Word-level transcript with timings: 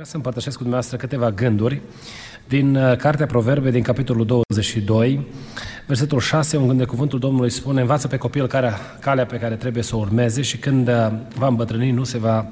Aș 0.00 0.06
vrea 0.06 0.20
să 0.20 0.24
împărtășesc 0.24 0.56
cu 0.56 0.62
dumneavoastră 0.62 1.06
câteva 1.06 1.30
gânduri 1.30 1.80
din 2.48 2.76
uh, 2.76 2.96
Cartea 2.96 3.26
Proverbe, 3.26 3.70
din 3.70 3.82
capitolul 3.82 4.26
22, 4.26 5.26
versetul 5.86 6.20
6, 6.20 6.56
unde 6.56 6.84
cuvântul 6.84 7.18
Domnului 7.18 7.50
spune 7.50 7.80
Învață 7.80 8.08
pe 8.08 8.16
copil 8.16 8.46
care, 8.46 8.72
calea 9.00 9.26
pe 9.26 9.36
care 9.36 9.54
trebuie 9.54 9.82
să 9.82 9.96
o 9.96 9.98
urmeze 9.98 10.42
și 10.42 10.58
când 10.58 10.88
uh, 10.88 11.12
va 11.34 11.46
îmbătrâni 11.46 11.90
nu 11.90 12.04
se 12.04 12.18
va 12.18 12.46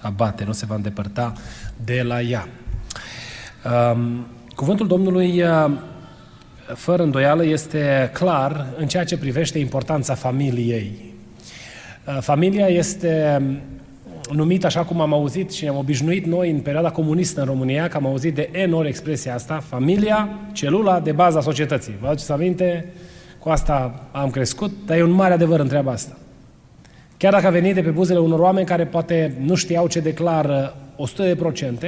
abate, 0.00 0.44
nu 0.44 0.52
se 0.52 0.66
va 0.66 0.74
îndepărta 0.74 1.32
de 1.84 2.02
la 2.02 2.20
ea. 2.20 2.48
Um, 3.92 4.26
cuvântul 4.54 4.86
Domnului, 4.86 5.42
uh, 5.42 5.70
fără 6.74 7.02
îndoială, 7.02 7.44
este 7.44 8.10
clar 8.12 8.66
în 8.76 8.86
ceea 8.86 9.04
ce 9.04 9.18
privește 9.18 9.58
importanța 9.58 10.14
familiei. 10.14 11.14
Familia 12.20 12.66
este 12.66 13.42
numit, 14.34 14.64
așa 14.64 14.84
cum 14.84 15.00
am 15.00 15.12
auzit 15.12 15.52
și 15.52 15.68
am 15.68 15.76
obișnuit 15.76 16.26
noi 16.26 16.50
în 16.50 16.60
perioada 16.60 16.90
comunistă 16.90 17.40
în 17.40 17.46
România, 17.46 17.88
că 17.88 17.96
am 17.96 18.06
auzit 18.06 18.34
de 18.34 18.66
N 18.68 18.72
ori 18.72 18.88
expresia 18.88 19.34
asta, 19.34 19.62
familia, 19.68 20.28
celula 20.52 21.00
de 21.00 21.12
baza 21.12 21.40
societății. 21.40 21.94
Vă 22.00 22.06
aduceți 22.06 22.32
aminte? 22.32 22.92
Cu 23.38 23.48
asta 23.48 24.08
am 24.12 24.30
crescut, 24.30 24.72
dar 24.86 24.96
e 24.98 25.02
un 25.02 25.10
mare 25.10 25.32
adevăr 25.32 25.60
în 25.60 25.68
treaba 25.68 25.92
asta. 25.92 26.16
Chiar 27.16 27.32
dacă 27.32 27.46
a 27.46 27.50
venit 27.50 27.74
de 27.74 27.80
pe 27.80 27.90
buzele 27.90 28.18
unor 28.18 28.38
oameni 28.38 28.66
care 28.66 28.84
poate 28.84 29.34
nu 29.40 29.54
știau 29.54 29.86
ce 29.86 30.00
declară 30.00 30.76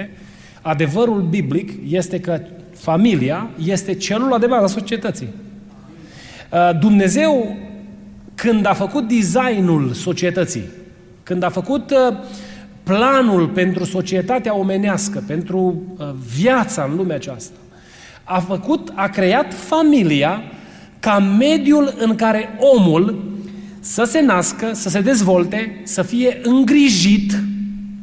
100%, 0.05 0.09
adevărul 0.63 1.23
biblic 1.23 1.71
este 1.89 2.21
că 2.21 2.41
familia 2.73 3.51
este 3.65 3.95
celula 3.95 4.39
de 4.39 4.47
bază 4.47 4.65
a 4.65 4.67
societății. 4.67 5.29
Uh, 6.53 6.79
Dumnezeu, 6.81 7.57
când 8.35 8.67
a 8.67 8.73
făcut 8.73 9.09
designul 9.09 9.93
societății, 9.93 10.65
când 11.25 11.43
a 11.43 11.49
făcut 11.49 11.91
uh, 11.91 12.17
planul 12.83 13.49
pentru 13.49 13.85
societatea 13.85 14.57
omenească, 14.57 15.25
pentru 15.27 15.83
uh, 15.99 16.07
viața 16.37 16.87
în 16.91 16.97
lumea 16.97 17.17
aceasta, 17.17 17.57
a 18.25 18.39
făcut, 18.39 18.93
a 18.95 19.09
creat 19.09 19.55
familia 19.55 20.43
ca 21.01 21.19
mediul 21.19 21.95
în 21.99 22.15
care 22.15 22.59
omul 22.77 23.33
să 23.81 24.05
se 24.05 24.21
nască, 24.21 24.71
să 24.73 24.89
se 24.89 25.01
dezvolte, 25.01 25.81
să 25.83 26.03
fie 26.03 26.41
îngrijit 26.43 27.33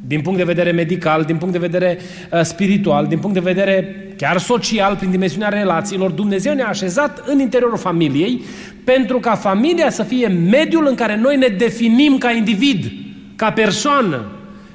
din 0.07 0.21
punct 0.21 0.37
de 0.37 0.43
vedere 0.43 0.71
medical, 0.71 1.23
din 1.23 1.37
punct 1.37 1.53
de 1.53 1.67
vedere 1.67 1.97
uh, 2.31 2.41
spiritual, 2.41 3.07
din 3.07 3.19
punct 3.19 3.33
de 3.33 3.51
vedere 3.53 3.95
chiar 4.17 4.37
social, 4.37 4.95
prin 4.95 5.11
dimensiunea 5.11 5.49
relațiilor. 5.49 6.11
Dumnezeu 6.11 6.53
ne-a 6.53 6.67
așezat 6.67 7.23
în 7.27 7.39
interiorul 7.39 7.77
familiei 7.77 8.41
pentru 8.83 9.19
ca 9.19 9.35
familia 9.35 9.89
să 9.89 10.03
fie 10.03 10.27
mediul 10.27 10.87
în 10.87 10.95
care 10.95 11.17
noi 11.17 11.37
ne 11.37 11.47
definim 11.47 12.17
ca 12.17 12.31
individ 12.31 12.91
ca 13.41 13.51
persoană. 13.51 14.25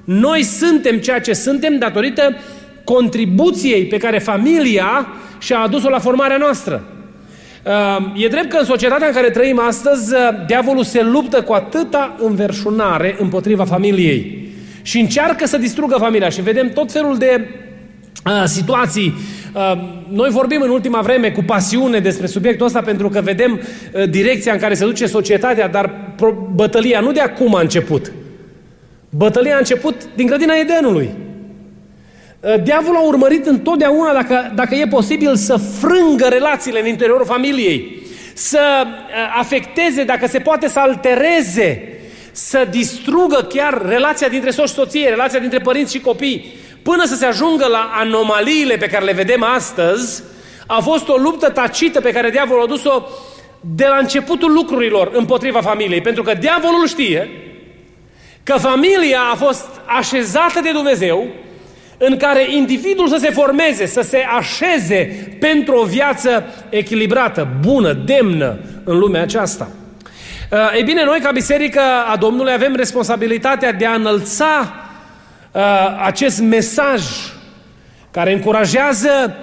Noi 0.04 0.42
suntem 0.42 0.96
ceea 0.98 1.20
ce 1.20 1.32
suntem 1.32 1.78
datorită 1.78 2.36
contribuției 2.84 3.84
pe 3.84 3.96
care 3.96 4.18
familia 4.18 5.06
și-a 5.38 5.58
adus-o 5.58 5.88
la 5.88 5.98
formarea 5.98 6.36
noastră. 6.36 6.84
Uh, 7.64 8.22
e 8.24 8.28
drept 8.28 8.48
că 8.48 8.56
în 8.56 8.64
societatea 8.64 9.06
în 9.06 9.12
care 9.12 9.30
trăim 9.30 9.60
astăzi, 9.60 10.14
uh, 10.14 10.18
diavolul 10.46 10.84
se 10.84 11.02
luptă 11.02 11.42
cu 11.42 11.52
atâta 11.52 12.16
înverșunare 12.18 13.16
împotriva 13.18 13.64
familiei 13.64 14.48
și 14.82 14.98
încearcă 14.98 15.46
să 15.46 15.58
distrugă 15.58 15.96
familia 15.98 16.28
și 16.28 16.42
vedem 16.42 16.70
tot 16.70 16.92
felul 16.92 17.16
de 17.16 17.48
uh, 18.24 18.44
situații. 18.44 19.14
Noi 20.12 20.30
vorbim 20.30 20.60
în 20.62 20.70
ultima 20.70 21.00
vreme 21.00 21.30
cu 21.30 21.42
pasiune 21.42 21.98
despre 21.98 22.26
subiectul 22.26 22.66
ăsta 22.66 22.80
pentru 22.80 23.08
că 23.08 23.20
vedem 23.20 23.60
direcția 24.10 24.52
în 24.52 24.58
care 24.58 24.74
se 24.74 24.84
duce 24.84 25.06
societatea, 25.06 25.68
dar 25.68 26.14
bătălia 26.54 27.00
nu 27.00 27.12
de 27.12 27.20
acum 27.20 27.54
a 27.54 27.60
început. 27.60 28.12
Bătălia 29.16 29.54
a 29.54 29.58
început 29.58 29.94
din 30.14 30.26
grădina 30.26 30.54
Edenului. 30.54 31.10
Ă, 32.44 32.56
diavolul 32.56 32.96
a 32.96 33.06
urmărit 33.06 33.46
întotdeauna, 33.46 34.12
dacă, 34.12 34.52
dacă 34.54 34.74
e 34.74 34.86
posibil, 34.86 35.36
să 35.36 35.56
frângă 35.56 36.26
relațiile 36.26 36.80
în 36.80 36.86
interiorul 36.86 37.26
familiei, 37.26 38.02
să 38.34 38.60
ă, 38.60 38.88
afecteze, 39.38 40.04
dacă 40.04 40.26
se 40.26 40.38
poate, 40.38 40.68
să 40.68 40.78
altereze, 40.78 41.98
să 42.32 42.66
distrugă 42.70 43.46
chiar 43.54 43.86
relația 43.86 44.28
dintre 44.28 44.50
soț 44.50 44.68
și 44.68 44.74
soție, 44.74 45.08
relația 45.08 45.38
dintre 45.38 45.58
părinți 45.58 45.92
și 45.92 46.00
copii, 46.00 46.54
până 46.82 47.04
să 47.04 47.14
se 47.14 47.24
ajungă 47.24 47.66
la 47.66 47.90
anomaliile 47.94 48.76
pe 48.76 48.86
care 48.86 49.04
le 49.04 49.12
vedem 49.12 49.42
astăzi, 49.42 50.22
a 50.66 50.80
fost 50.80 51.08
o 51.08 51.16
luptă 51.16 51.50
tacită 51.50 52.00
pe 52.00 52.10
care 52.10 52.30
diavolul 52.30 52.62
a 52.62 52.66
dus-o 52.66 53.02
de 53.60 53.86
la 53.88 53.96
începutul 53.96 54.52
lucrurilor 54.52 55.10
împotriva 55.14 55.60
familiei. 55.60 56.00
Pentru 56.00 56.22
că 56.22 56.34
diavolul 56.34 56.86
știe 56.86 57.28
că 58.46 58.58
familia 58.58 59.20
a 59.32 59.34
fost 59.34 59.66
așezată 59.98 60.60
de 60.62 60.70
Dumnezeu 60.72 61.26
în 61.98 62.16
care 62.16 62.54
individul 62.56 63.08
să 63.08 63.16
se 63.20 63.30
formeze, 63.30 63.86
să 63.86 64.00
se 64.00 64.24
așeze 64.38 65.28
pentru 65.40 65.74
o 65.74 65.84
viață 65.84 66.44
echilibrată, 66.68 67.48
bună, 67.60 67.92
demnă 67.92 68.58
în 68.84 68.98
lumea 68.98 69.22
aceasta. 69.22 69.68
Uh, 70.50 70.58
ei 70.76 70.82
bine, 70.82 71.04
noi 71.04 71.18
ca 71.20 71.30
Biserică 71.30 71.80
a 72.12 72.16
Domnului 72.16 72.52
avem 72.52 72.74
responsabilitatea 72.74 73.72
de 73.72 73.86
a 73.86 73.94
înălța 73.94 74.74
uh, 75.52 75.62
acest 76.04 76.40
mesaj 76.40 77.02
care 78.10 78.32
încurajează 78.32 79.36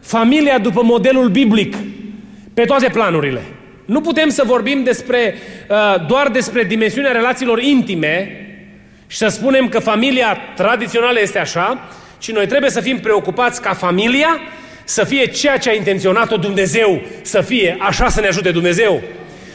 familia 0.00 0.58
după 0.58 0.82
modelul 0.82 1.28
biblic 1.28 1.76
pe 2.54 2.64
toate 2.64 2.88
planurile. 2.92 3.42
Nu 3.84 4.00
putem 4.00 4.28
să 4.28 4.42
vorbim 4.46 4.82
despre, 4.82 5.34
uh, 5.68 6.06
doar 6.06 6.28
despre 6.28 6.64
dimensiunea 6.64 7.12
relațiilor 7.12 7.62
intime, 7.62 8.43
și 9.14 9.20
să 9.20 9.28
spunem 9.28 9.68
că 9.68 9.78
familia 9.78 10.38
tradițională 10.56 11.20
este 11.20 11.38
așa 11.38 11.88
și 12.18 12.32
noi 12.32 12.46
trebuie 12.46 12.70
să 12.70 12.80
fim 12.80 13.00
preocupați 13.00 13.62
ca 13.62 13.74
familia 13.74 14.40
să 14.84 15.04
fie 15.04 15.26
ceea 15.26 15.58
ce 15.58 15.70
a 15.70 15.74
intenționat-o 15.74 16.36
Dumnezeu 16.36 17.02
să 17.22 17.40
fie, 17.40 17.76
așa 17.80 18.08
să 18.08 18.20
ne 18.20 18.26
ajute 18.26 18.50
Dumnezeu. 18.50 19.02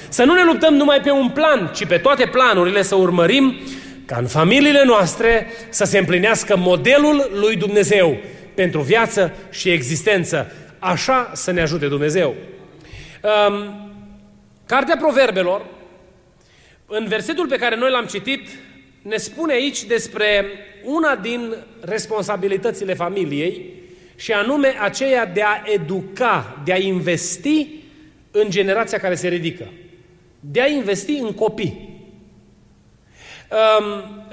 Să 0.09 0.23
nu 0.23 0.33
ne 0.33 0.43
luptăm 0.43 0.73
numai 0.73 1.01
pe 1.01 1.11
un 1.11 1.29
plan, 1.29 1.71
ci 1.75 1.85
pe 1.85 1.97
toate 1.97 2.25
planurile 2.25 2.81
să 2.81 2.95
urmărim 2.95 3.57
ca 4.05 4.17
în 4.19 4.27
familiile 4.27 4.83
noastre 4.85 5.47
să 5.69 5.83
se 5.83 5.97
împlinească 5.97 6.57
modelul 6.57 7.29
lui 7.33 7.55
Dumnezeu 7.55 8.17
pentru 8.53 8.81
viață 8.81 9.33
și 9.49 9.69
existență. 9.69 10.51
Așa 10.79 11.31
să 11.33 11.51
ne 11.51 11.61
ajute 11.61 11.87
Dumnezeu. 11.87 12.35
Um, 13.21 13.89
Cartea 14.65 14.97
Proverbelor, 14.99 15.65
în 16.85 17.05
versetul 17.07 17.47
pe 17.47 17.57
care 17.57 17.75
noi 17.75 17.91
l-am 17.91 18.05
citit, 18.05 18.49
ne 19.01 19.17
spune 19.17 19.53
aici 19.53 19.83
despre 19.83 20.45
una 20.83 21.15
din 21.15 21.55
responsabilitățile 21.81 22.93
familiei 22.93 23.73
și 24.15 24.31
anume 24.31 24.75
aceea 24.81 25.25
de 25.25 25.41
a 25.41 25.61
educa, 25.65 26.61
de 26.63 26.73
a 26.73 26.77
investi 26.77 27.67
în 28.31 28.49
generația 28.49 28.97
care 28.97 29.15
se 29.15 29.27
ridică. 29.27 29.71
De 30.39 30.61
a 30.61 30.67
investi 30.67 31.11
în 31.11 31.33
copii. 31.33 31.89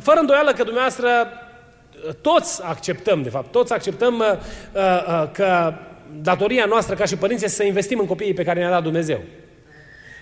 Fără 0.01 0.21
îndoială 0.21 0.53
că 0.53 0.63
dumneavoastră 0.63 1.29
toți 2.21 2.65
acceptăm, 2.65 3.23
de 3.23 3.29
fapt, 3.29 3.51
toți 3.51 3.73
acceptăm 3.73 4.19
uh, 4.19 4.33
uh, 4.75 5.31
că 5.33 5.75
datoria 6.21 6.65
noastră 6.65 6.95
ca 6.95 7.05
și 7.05 7.17
părinți 7.17 7.45
este 7.45 7.57
să 7.57 7.65
investim 7.65 7.99
în 7.99 8.07
copiii 8.07 8.35
pe 8.35 8.45
care 8.45 8.59
ne-a 8.59 8.71
dat 8.71 8.83
Dumnezeu. 8.83 9.21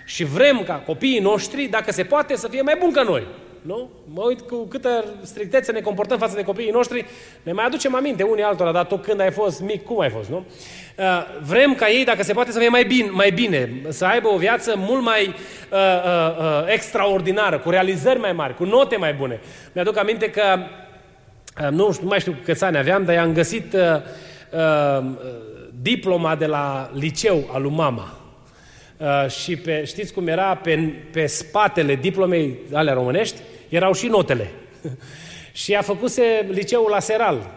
Și 0.05 0.23
vrem 0.23 0.63
ca 0.63 0.73
copiii 0.73 1.19
noștri, 1.19 1.65
dacă 1.65 1.91
se 1.91 2.03
poate, 2.03 2.35
să 2.35 2.47
fie 2.47 2.61
mai 2.61 2.75
buni 2.79 2.93
ca 2.93 3.01
noi. 3.01 3.27
Nu? 3.65 3.89
Mă 4.13 4.21
uit 4.25 4.41
cu 4.41 4.65
câtă 4.65 5.05
strictețe 5.21 5.71
ne 5.71 5.81
comportăm 5.81 6.17
față 6.17 6.35
de 6.35 6.43
copiii 6.43 6.69
noștri, 6.69 7.05
ne 7.43 7.51
mai 7.51 7.65
aducem 7.65 7.95
aminte 7.95 8.23
unii 8.23 8.43
altora, 8.43 8.71
dar 8.71 8.85
tu 8.85 8.97
când 8.97 9.19
ai 9.19 9.31
fost 9.31 9.61
mic, 9.61 9.83
cum 9.83 9.99
ai 9.99 10.09
fost, 10.09 10.29
nu? 10.29 10.45
Uh, 10.97 11.05
vrem 11.41 11.75
ca 11.75 11.89
ei, 11.89 12.05
dacă 12.05 12.23
se 12.23 12.33
poate, 12.33 12.51
să 12.51 12.59
fie 12.59 12.67
mai 12.67 12.83
bine, 12.83 13.09
mai 13.09 13.31
bine 13.31 13.81
să 13.89 14.05
aibă 14.05 14.27
o 14.27 14.37
viață 14.37 14.73
mult 14.77 15.03
mai 15.03 15.27
uh, 15.27 15.33
uh, 15.71 16.37
uh, 16.39 16.73
extraordinară, 16.73 17.59
cu 17.59 17.69
realizări 17.69 18.19
mai 18.19 18.31
mari, 18.31 18.55
cu 18.55 18.63
note 18.63 18.95
mai 18.95 19.13
bune. 19.13 19.39
Mi-aduc 19.73 19.97
aminte 19.97 20.29
că, 20.29 20.57
uh, 21.61 21.69
nu, 21.69 21.97
nu 22.01 22.07
mai 22.07 22.19
știu 22.19 22.35
câți 22.43 22.63
ani 22.63 22.77
aveam, 22.77 23.03
dar 23.03 23.15
i-am 23.15 23.33
găsit 23.33 23.73
uh, 23.73 23.81
uh, 24.51 25.05
diploma 25.81 26.35
de 26.35 26.45
la 26.45 26.89
liceu 26.93 27.49
al 27.51 27.61
lui 27.61 27.71
mama. 27.71 28.17
Uh, 28.97 29.29
și 29.29 29.55
pe, 29.55 29.83
știți 29.83 30.13
cum 30.13 30.27
era 30.27 30.55
pe, 30.55 30.93
pe 31.11 31.25
spatele 31.25 31.95
diplomei 31.95 32.57
alea 32.73 32.93
românești? 32.93 33.37
Erau 33.69 33.93
și 33.93 34.07
notele. 34.07 34.51
și 35.51 35.75
a 35.75 35.81
făcuse 35.81 36.47
liceul 36.49 36.89
la 36.89 36.99
Seral. 36.99 37.51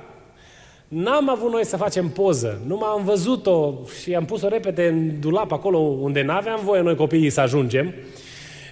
N-am 0.89 1.31
avut 1.31 1.51
noi 1.51 1.65
să 1.65 1.77
facem 1.77 2.09
poză, 2.09 2.61
nu 2.67 2.83
am 2.83 3.05
văzut-o 3.05 3.75
și 4.03 4.15
am 4.15 4.25
pus-o 4.25 4.49
repede 4.49 4.87
în 4.87 5.21
dulap 5.21 5.53
acolo 5.53 5.79
unde 5.79 6.23
n-aveam 6.23 6.61
voie 6.63 6.81
noi 6.81 6.95
copiii 6.95 7.31
să 7.31 7.41
ajungem. 7.41 7.95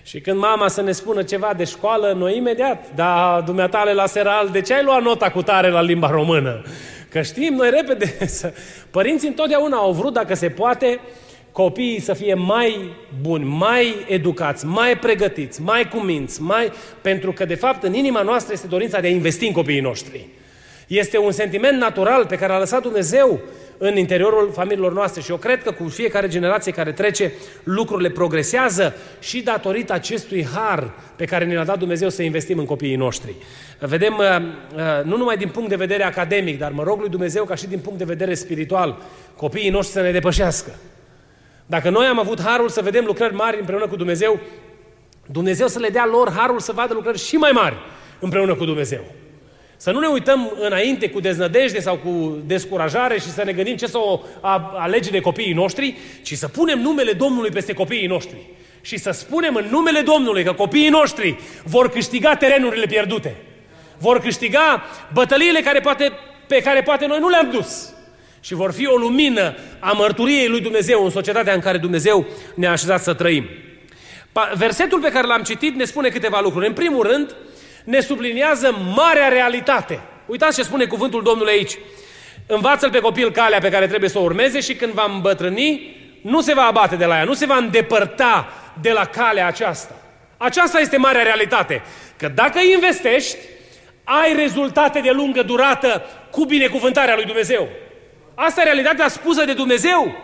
Și 0.03 0.21
când 0.21 0.39
mama 0.39 0.69
să 0.69 0.83
ne 0.83 0.93
spună 0.93 1.23
ceva 1.23 1.53
de 1.57 1.65
școală, 1.65 2.13
noi 2.13 2.37
imediat, 2.37 2.95
da, 2.95 3.43
dumneatale 3.45 3.93
la 3.93 4.07
seral, 4.07 4.49
de 4.49 4.61
ce 4.61 4.75
ai 4.75 4.85
luat 4.85 5.03
nota 5.03 5.31
cu 5.31 5.43
tare 5.43 5.71
la 5.71 5.81
limba 5.81 6.11
română? 6.11 6.63
Că 7.09 7.23
știm 7.23 7.55
noi 7.55 7.71
repede 7.71 8.27
să... 8.27 8.53
Părinții 8.91 9.29
întotdeauna 9.29 9.77
au 9.77 9.93
vrut, 9.93 10.13
dacă 10.13 10.35
se 10.35 10.49
poate, 10.49 11.01
copiii 11.57 12.01
să 12.01 12.15
fie 12.15 12.35
mai 12.35 12.95
buni, 13.21 13.45
mai 13.45 13.95
educați, 14.09 14.67
mai 14.67 14.99
pregătiți, 14.99 15.63
mai 15.63 15.89
cuminți, 15.89 16.43
mai... 16.43 16.73
pentru 17.01 17.33
că, 17.33 17.45
de 17.45 17.55
fapt, 17.55 17.83
în 17.83 17.95
inima 17.95 18.23
noastră 18.23 18.53
este 18.53 18.67
dorința 18.67 19.01
de 19.01 19.07
a 19.07 19.11
investi 19.11 19.47
în 19.47 19.53
copiii 19.53 19.81
noștri. 19.81 20.29
Este 20.87 21.19
un 21.19 21.33
sentiment 21.33 21.79
natural 21.79 22.27
pe 22.27 22.37
care 22.37 22.53
a 22.53 22.59
lăsat 22.59 22.83
Dumnezeu 22.83 23.41
în 23.79 23.97
interiorul 23.97 24.51
familiilor 24.53 24.93
noastre 24.93 25.21
și 25.21 25.31
eu 25.31 25.37
cred 25.37 25.63
că 25.63 25.71
cu 25.71 25.89
fiecare 25.89 26.29
generație 26.29 26.73
care 26.73 26.93
trece, 26.93 27.33
lucrurile 27.63 28.11
progresează 28.11 28.95
și 29.21 29.43
datorită 29.43 29.93
acestui 29.93 30.47
har 30.55 30.93
pe 31.17 31.25
care 31.25 31.45
ne 31.45 31.55
l-a 31.55 31.65
dat 31.65 31.79
Dumnezeu 31.79 32.09
să 32.09 32.23
investim 32.23 32.59
în 32.59 32.67
copiii 32.67 32.97
noștri. 32.97 33.35
Vedem, 33.79 34.17
uh, 34.19 34.27
uh, 34.75 35.05
nu 35.05 35.17
numai 35.17 35.37
din 35.37 35.49
punct 35.49 35.69
de 35.69 35.77
vedere 35.77 36.03
academic, 36.03 36.59
dar 36.59 36.71
mă 36.71 36.83
rog 36.83 37.01
lui 37.01 37.09
Dumnezeu 37.09 37.45
ca 37.45 37.55
și 37.55 37.67
din 37.67 37.79
punct 37.79 37.99
de 37.99 38.05
vedere 38.05 38.35
spiritual, 38.35 39.03
copiii 39.37 39.71
noștri 39.71 39.95
să 39.95 40.01
ne 40.01 40.11
depășească. 40.11 40.71
Dacă 41.67 41.91
noi 41.91 42.07
am 42.07 42.19
avut 42.19 42.41
harul 42.41 42.69
să 42.69 42.83
vedem 42.83 43.05
lucrări 43.05 43.35
mari 43.35 43.59
împreună 43.59 43.87
cu 43.87 43.97
Dumnezeu, 43.97 44.41
Dumnezeu 45.27 45.67
să 45.67 45.79
le 45.79 45.89
dea 45.89 46.07
lor 46.07 46.33
harul 46.33 46.61
să 46.61 46.73
vadă 46.73 46.95
lucrări 46.95 47.19
și 47.19 47.37
mai 47.37 47.51
mari 47.51 47.77
împreună 48.19 48.55
cu 48.55 48.65
Dumnezeu. 48.65 49.05
Să 49.77 49.91
nu 49.91 49.99
ne 49.99 50.07
uităm 50.07 50.53
înainte 50.61 51.11
cu 51.11 51.21
deznădejde 51.21 51.81
sau 51.81 51.97
cu 51.97 52.43
descurajare 52.45 53.19
și 53.19 53.31
să 53.31 53.43
ne 53.45 53.53
gândim 53.53 53.77
ce 53.77 53.87
să 53.87 53.99
o 53.99 54.21
alege 54.77 55.11
de 55.11 55.21
copiii 55.21 55.53
noștri, 55.53 55.97
ci 56.23 56.35
să 56.35 56.49
punem 56.49 56.79
numele 56.79 57.13
Domnului 57.13 57.51
peste 57.51 57.73
copiii 57.73 58.07
noștri. 58.07 58.37
Și 58.81 58.97
să 58.97 59.11
spunem 59.11 59.55
în 59.55 59.67
numele 59.71 60.01
Domnului 60.01 60.45
că 60.45 60.53
copiii 60.53 60.89
noștri 60.89 61.39
vor 61.65 61.89
câștiga 61.89 62.35
terenurile 62.35 62.87
pierdute. 62.87 63.37
Vor 63.99 64.21
câștiga 64.21 64.83
bătăliile 65.13 65.61
care 65.61 65.81
poate, 65.81 66.13
pe 66.47 66.61
care 66.61 66.83
poate 66.83 67.07
noi 67.07 67.19
nu 67.19 67.29
le-am 67.29 67.51
dus. 67.51 67.95
Și 68.47 68.55
vor 68.55 68.73
fi 68.73 68.87
o 68.87 68.97
lumină 68.97 69.55
a 69.79 69.93
mărturiei 69.93 70.49
lui 70.49 70.61
Dumnezeu 70.61 71.05
în 71.05 71.11
societatea 71.11 71.53
în 71.55 71.61
care 71.61 71.79
Dumnezeu 71.79 72.27
ne-a 72.55 72.71
așezat 72.71 73.03
să 73.03 73.15
trăim. 73.15 73.49
Versetul 74.55 75.01
pe 75.01 75.11
care 75.11 75.27
l-am 75.27 75.43
citit 75.43 75.75
ne 75.75 75.85
spune 75.85 76.09
câteva 76.09 76.41
lucruri. 76.41 76.67
În 76.67 76.73
primul 76.73 77.07
rând, 77.07 77.35
ne 77.85 78.01
subliniază 78.01 78.77
marea 78.97 79.29
realitate. 79.29 80.01
Uitați 80.27 80.57
ce 80.57 80.63
spune 80.63 80.85
cuvântul 80.85 81.23
Domnului 81.23 81.53
aici. 81.53 81.79
Învață-l 82.47 82.91
pe 82.91 83.01
copil 83.01 83.31
calea 83.31 83.59
pe 83.59 83.71
care 83.71 83.87
trebuie 83.87 84.11
să 84.11 84.19
o 84.19 84.23
urmeze 84.23 84.61
și 84.61 84.75
când 84.75 84.93
va 84.93 85.11
îmbătrâni, 85.15 85.97
nu 86.23 86.41
se 86.41 86.55
va 86.55 86.63
abate 86.63 86.97
de 86.97 87.05
la 87.05 87.17
ea, 87.17 87.25
nu 87.25 87.35
se 87.35 87.47
va 87.47 87.57
îndepărta 87.57 88.53
de 88.81 88.91
la 88.91 89.05
calea 89.05 89.47
aceasta. 89.47 89.95
Aceasta 90.37 90.81
este 90.81 90.97
marea 90.97 91.23
realitate. 91.23 91.83
Că 92.17 92.29
dacă 92.29 92.59
investești, 92.75 93.37
ai 94.05 94.35
rezultate 94.37 95.01
de 95.01 95.11
lungă 95.11 95.43
durată 95.43 96.03
cu 96.31 96.45
binecuvântarea 96.45 97.15
lui 97.15 97.25
Dumnezeu. 97.25 97.69
Asta 98.39 98.61
e 98.61 98.65
realitatea 98.65 99.09
spusă 99.09 99.45
de 99.45 99.53
Dumnezeu. 99.53 100.15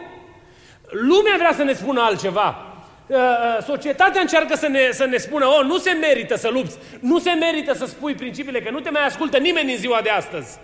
Lumea 0.90 1.34
vrea 1.36 1.52
să 1.56 1.62
ne 1.62 1.72
spună 1.72 2.00
altceva. 2.00 2.66
Uh, 3.06 3.16
uh, 3.16 3.64
societatea 3.66 4.20
încearcă 4.20 4.56
să 4.56 4.68
ne, 4.68 4.88
să 4.90 5.04
ne 5.04 5.16
spună, 5.16 5.46
oh, 5.46 5.64
nu 5.64 5.78
se 5.78 5.90
merită 5.90 6.36
să 6.36 6.48
lupți, 6.48 6.76
nu 7.00 7.18
se 7.18 7.30
merită 7.30 7.74
să 7.74 7.86
spui 7.86 8.14
principiile, 8.14 8.60
că 8.60 8.70
nu 8.70 8.80
te 8.80 8.90
mai 8.90 9.04
ascultă 9.04 9.38
nimeni 9.38 9.72
în 9.72 9.78
ziua 9.78 10.00
de 10.02 10.08
astăzi. 10.08 10.58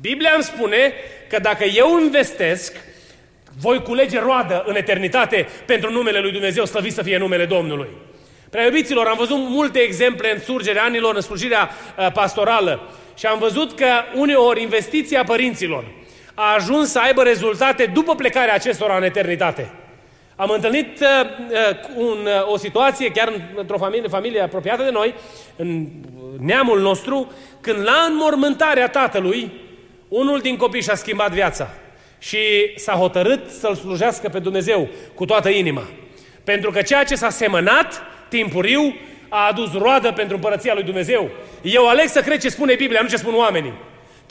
Biblia 0.00 0.30
îmi 0.34 0.42
spune 0.42 0.92
că 1.28 1.38
dacă 1.38 1.64
eu 1.64 1.98
investesc, 1.98 2.76
voi 3.60 3.82
culege 3.82 4.18
roadă 4.18 4.64
în 4.66 4.76
eternitate 4.76 5.48
pentru 5.66 5.90
numele 5.90 6.18
lui 6.18 6.32
Dumnezeu, 6.32 6.64
slăvit 6.64 6.92
să 6.92 7.02
fie 7.02 7.18
numele 7.18 7.44
Domnului. 7.44 7.88
Prea 8.50 8.64
iubiților, 8.64 9.06
am 9.06 9.16
văzut 9.16 9.38
multe 9.38 9.78
exemple 9.78 10.32
în 10.34 10.40
surgerea 10.40 10.84
anilor, 10.84 11.14
în 11.14 11.20
slujirea 11.20 11.70
uh, 11.98 12.12
pastorală 12.12 12.92
și 13.14 13.26
am 13.26 13.38
văzut 13.38 13.76
că 13.76 13.86
uneori 14.14 14.62
investiția 14.62 15.24
părinților 15.24 15.84
a 16.34 16.54
ajuns 16.54 16.90
să 16.90 16.98
aibă 16.98 17.22
rezultate 17.22 17.84
după 17.86 18.14
plecarea 18.14 18.54
acestora 18.54 18.96
în 18.96 19.02
eternitate. 19.02 19.70
Am 20.36 20.50
întâlnit 20.50 21.00
uh, 21.00 21.06
uh, 21.50 21.76
un, 21.96 22.18
uh, 22.24 22.52
o 22.52 22.56
situație, 22.56 23.10
chiar 23.10 23.32
într-o 23.54 23.78
familie, 23.78 24.08
familie 24.08 24.40
apropiată 24.40 24.82
de 24.82 24.90
noi, 24.90 25.14
în 25.56 25.86
neamul 26.38 26.80
nostru, 26.80 27.32
când 27.60 27.84
la 27.84 28.06
înmormântarea 28.08 28.88
tatălui, 28.88 29.50
unul 30.08 30.38
din 30.38 30.56
copii 30.56 30.82
și-a 30.82 30.94
schimbat 30.94 31.30
viața 31.30 31.70
și 32.18 32.38
s-a 32.76 32.92
hotărât 32.92 33.50
să-L 33.50 33.74
slujească 33.74 34.28
pe 34.28 34.38
Dumnezeu 34.38 34.88
cu 35.14 35.24
toată 35.24 35.48
inima. 35.48 35.82
Pentru 36.44 36.70
că 36.70 36.82
ceea 36.82 37.04
ce 37.04 37.14
s-a 37.14 37.30
semănat 37.30 38.02
timpuriu 38.28 38.94
a 39.28 39.46
adus 39.46 39.72
roadă 39.72 40.12
pentru 40.12 40.34
împărăția 40.34 40.74
lui 40.74 40.82
Dumnezeu. 40.82 41.30
Eu 41.62 41.88
aleg 41.88 42.08
să 42.08 42.20
cred 42.20 42.40
ce 42.40 42.48
spune 42.48 42.74
Biblia, 42.74 43.00
nu 43.02 43.08
ce 43.08 43.16
spun 43.16 43.34
oamenii. 43.34 43.72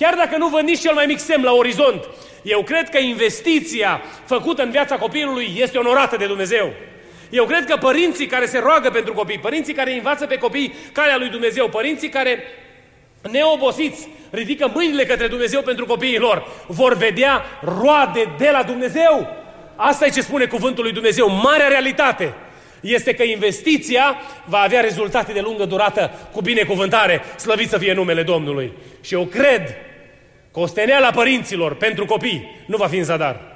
Chiar 0.04 0.16
dacă 0.16 0.38
nu 0.38 0.48
văd 0.48 0.62
nici 0.62 0.80
cel 0.80 0.94
mai 0.94 1.06
mic 1.06 1.20
semn 1.20 1.44
la 1.44 1.52
orizont, 1.52 2.10
eu 2.42 2.64
cred 2.64 2.90
că 2.90 2.98
investiția 2.98 4.02
făcută 4.26 4.64
în 4.64 4.70
viața 4.72 4.96
copilului 4.96 5.54
este 5.58 5.78
onorată 5.78 6.16
de 6.16 6.26
Dumnezeu. 6.26 6.74
Eu 7.30 7.46
cred 7.46 7.66
că 7.66 7.78
părinții 7.78 8.26
care 8.26 8.46
se 8.46 8.60
roagă 8.60 8.90
pentru 8.90 9.14
copii, 9.14 9.40
părinții 9.40 9.74
care 9.74 9.94
învață 9.94 10.26
pe 10.26 10.38
copii 10.38 10.76
calea 10.92 11.18
lui 11.18 11.30
Dumnezeu, 11.30 11.70
părinții 11.70 12.10
care 12.10 12.44
neobosiți 13.32 14.08
ridică 14.30 14.72
mâinile 14.74 15.06
către 15.06 15.28
Dumnezeu 15.28 15.62
pentru 15.62 15.86
copiii 15.86 16.18
lor, 16.18 16.48
vor 16.68 16.98
vedea 16.98 17.44
roade 17.62 18.34
de 18.38 18.50
la 18.52 18.64
Dumnezeu. 18.64 19.28
Asta 19.76 20.06
e 20.06 20.10
ce 20.10 20.22
spune 20.22 20.46
cuvântul 20.46 20.84
lui 20.84 20.94
Dumnezeu, 20.94 21.30
marea 21.30 21.68
realitate 21.68 22.34
este 22.82 23.14
că 23.14 23.24
investiția 23.24 24.16
va 24.46 24.60
avea 24.60 24.82
rezultate 24.82 25.32
de 25.32 25.40
lungă 25.40 25.66
durată 25.66 26.12
cu 26.32 26.42
binecuvântare, 26.42 27.22
slăvit 27.38 27.70
să 27.70 27.78
fie 27.78 27.94
numele 27.94 28.24
Domnului. 28.24 28.74
Și 29.02 29.14
eu 29.14 29.26
cred 29.26 29.76
că 30.54 30.60
osteneala 30.60 31.12
părinților 31.12 31.76
pentru 31.76 32.06
copii 32.06 32.64
nu 32.66 32.78
va 32.78 32.88
fi 32.88 32.98
în 32.98 33.04
zadar. 33.04 33.54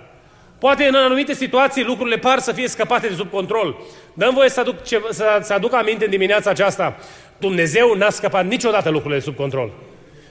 Poate 0.60 0.84
în 0.84 0.96
anumite 0.96 1.34
situații 1.34 1.84
lucrurile 1.84 2.18
par 2.18 2.40
să 2.40 2.52
fie 2.52 2.68
scăpate 2.68 3.08
de 3.08 3.16
sub 3.16 3.30
control. 3.30 3.78
Dăm 4.14 4.34
voie 4.34 4.50
să 4.50 4.60
aduc, 4.60 4.84
ce, 4.84 5.02
să, 5.10 5.40
să 5.42 5.54
aduc 5.54 5.74
aminte 5.74 6.04
în 6.04 6.10
dimineața 6.10 6.50
aceasta. 6.50 6.98
Dumnezeu 7.38 7.94
n-a 7.94 8.10
scăpat 8.10 8.48
niciodată 8.48 8.90
lucrurile 8.90 9.20
de 9.20 9.26
sub 9.26 9.36
control. 9.36 9.72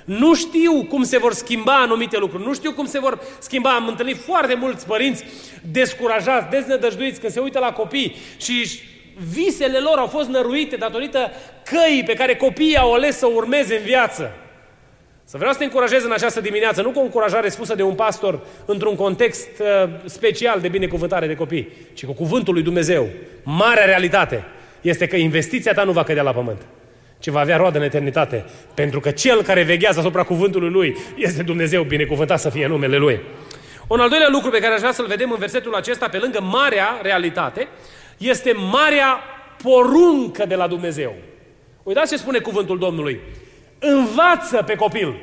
Nu 0.05 0.35
știu 0.35 0.85
cum 0.85 1.03
se 1.03 1.19
vor 1.19 1.33
schimba 1.33 1.81
anumite 1.81 2.19
lucruri, 2.19 2.45
nu 2.45 2.55
știu 2.55 2.73
cum 2.73 2.87
se 2.87 2.99
vor 2.99 3.19
schimba. 3.39 3.71
Am 3.71 3.89
întâlnit 3.89 4.17
foarte 4.17 4.55
mulți 4.55 4.87
părinți 4.87 5.25
descurajați, 5.71 6.51
deznădăjduiți 6.51 7.21
când 7.21 7.33
se 7.33 7.41
uită 7.41 7.59
la 7.59 7.73
copii 7.73 8.17
și 8.37 8.81
visele 9.33 9.79
lor 9.79 9.99
au 9.99 10.07
fost 10.07 10.29
năruite 10.29 10.77
datorită 10.77 11.31
căii 11.65 12.05
pe 12.05 12.15
care 12.15 12.37
copiii 12.37 12.77
au 12.77 12.95
ales 12.95 13.19
să 13.19 13.27
urmeze 13.27 13.77
în 13.77 13.83
viață. 13.83 14.35
Să 15.29 15.37
vreau 15.37 15.53
să 15.53 15.59
te 15.59 15.65
încurajez 15.65 16.05
în 16.05 16.13
această 16.13 16.41
dimineață, 16.41 16.83
nu 16.83 16.91
cu 16.91 16.99
o 16.99 17.03
încurajare 17.03 17.49
spusă 17.49 17.75
de 17.75 17.83
un 17.83 17.95
pastor 17.95 18.41
într-un 18.65 18.95
context 18.95 19.49
uh, 19.59 19.91
special 20.05 20.61
de 20.61 20.69
binecuvântare 20.69 21.27
de 21.27 21.35
copii, 21.35 21.73
ci 21.93 22.05
cu 22.05 22.13
cuvântul 22.13 22.55
lui 22.55 22.63
Dumnezeu. 22.63 23.09
Marea 23.43 23.85
realitate 23.85 24.45
este 24.81 25.07
că 25.07 25.17
investiția 25.17 25.73
ta 25.73 25.85
nu 25.85 25.93
va 25.93 26.05
cădea 26.05 26.23
la 26.23 26.33
pământ, 26.33 26.63
ci 27.19 27.29
va 27.29 27.41
avea 27.41 27.57
roadă 27.57 27.79
în 27.79 27.85
eternitate, 27.85 28.45
pentru 28.75 29.01
că 29.01 29.11
cel 29.11 29.43
care 29.43 29.63
veghează 29.63 29.99
asupra 29.99 30.23
cuvântului 30.23 30.71
lui 30.71 30.97
este 31.17 31.43
Dumnezeu, 31.43 31.83
binecuvântat 31.83 32.41
să 32.41 32.51
fie 32.51 32.67
numele 32.67 32.97
lui. 32.97 33.21
Un 33.89 34.01
al 34.01 34.09
doilea 34.09 34.29
lucru 34.31 34.51
pe 34.51 34.59
care 34.59 34.73
aș 34.73 34.79
vrea 34.79 34.93
să-l 34.93 35.07
vedem 35.07 35.31
în 35.31 35.39
versetul 35.39 35.75
acesta, 35.75 36.09
pe 36.09 36.19
lângă 36.19 36.41
marea 36.41 36.99
realitate, 37.03 37.69
este 38.19 38.53
marea 38.71 39.21
poruncă 39.63 40.47
de 40.47 40.55
la 40.55 40.67
Dumnezeu. 40.67 41.15
Uitați 41.83 42.11
ce 42.11 42.17
spune 42.17 42.39
cuvântul 42.39 42.79
Domnului. 42.79 43.21
Învață 43.79 44.63
pe 44.63 44.75
copil. 44.75 45.15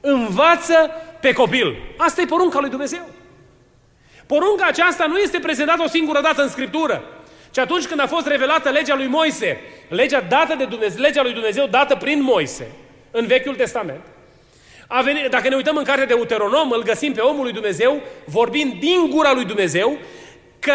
Învață 0.00 0.90
pe 1.20 1.32
copil. 1.32 1.76
Asta 1.96 2.20
e 2.20 2.24
porunca 2.24 2.60
lui 2.60 2.70
Dumnezeu. 2.70 3.08
Porunca 4.26 4.66
aceasta 4.66 5.06
nu 5.06 5.18
este 5.18 5.38
prezentată 5.38 5.82
o 5.82 5.88
singură 5.88 6.20
dată 6.20 6.42
în 6.42 6.48
Scriptură, 6.48 7.02
ci 7.50 7.58
atunci 7.58 7.86
când 7.86 8.00
a 8.00 8.06
fost 8.06 8.26
revelată 8.26 8.70
legea 8.70 8.94
lui 8.94 9.06
Moise, 9.06 9.60
legea 9.88 10.20
dată 10.20 10.54
de 10.54 10.64
Dumnezeu, 10.64 11.00
legea 11.00 11.22
lui 11.22 11.32
Dumnezeu 11.32 11.66
dată 11.66 11.96
prin 11.96 12.22
Moise, 12.22 12.66
în 13.10 13.26
Vechiul 13.26 13.54
Testament, 13.54 14.00
a 14.86 15.02
venit, 15.02 15.30
dacă 15.30 15.48
ne 15.48 15.56
uităm 15.56 15.76
în 15.76 15.84
cartea 15.84 16.06
de 16.06 16.14
Uteronom, 16.14 16.70
îl 16.70 16.82
găsim 16.82 17.12
pe 17.12 17.20
omul 17.20 17.42
lui 17.42 17.52
Dumnezeu, 17.52 18.00
vorbind 18.24 18.72
din 18.80 19.10
gura 19.10 19.32
lui 19.32 19.44
Dumnezeu, 19.44 19.98
că 20.58 20.74